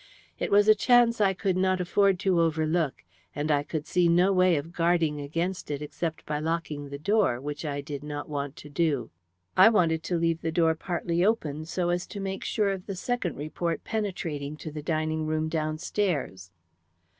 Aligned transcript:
It 0.39 0.49
was 0.49 0.67
a 0.67 0.73
chance 0.73 1.21
I 1.21 1.35
could 1.35 1.55
not 1.55 1.79
afford 1.79 2.17
to 2.21 2.39
overlook, 2.41 3.03
and 3.35 3.51
I 3.51 3.61
could 3.61 3.85
see 3.85 4.09
no 4.09 4.33
way 4.33 4.55
of 4.55 4.71
guarding 4.71 5.21
against 5.21 5.69
it 5.69 5.79
except 5.79 6.25
by 6.25 6.39
locking 6.39 6.89
the 6.89 6.97
door, 6.97 7.39
which 7.39 7.63
I 7.65 7.81
did 7.81 8.03
not 8.03 8.27
want 8.27 8.55
to 8.55 8.69
do. 8.69 9.11
I 9.55 9.69
wanted 9.69 10.01
to 10.05 10.17
leave 10.17 10.41
the 10.41 10.51
door 10.51 10.73
partly 10.73 11.23
open 11.23 11.65
so 11.65 11.89
as 11.91 12.07
to 12.07 12.19
make 12.19 12.43
sure 12.43 12.71
of 12.71 12.87
the 12.87 12.95
second 12.95 13.35
report 13.35 13.83
penetrating 13.83 14.57
to 14.57 14.71
the 14.71 14.81
dining 14.81 15.27
room 15.27 15.49
downstairs. 15.49 16.49